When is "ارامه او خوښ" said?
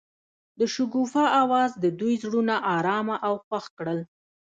2.75-3.65